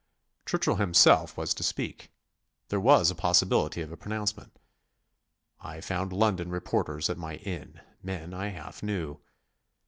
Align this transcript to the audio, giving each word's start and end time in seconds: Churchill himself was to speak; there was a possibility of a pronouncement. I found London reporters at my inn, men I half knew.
Churchill 0.47 0.77
himself 0.77 1.37
was 1.37 1.53
to 1.53 1.61
speak; 1.61 2.09
there 2.69 2.79
was 2.79 3.11
a 3.11 3.13
possibility 3.13 3.81
of 3.83 3.91
a 3.91 3.95
pronouncement. 3.95 4.57
I 5.59 5.79
found 5.79 6.11
London 6.11 6.49
reporters 6.49 7.07
at 7.07 7.19
my 7.19 7.35
inn, 7.35 7.81
men 8.01 8.33
I 8.33 8.47
half 8.47 8.81
knew. 8.81 9.19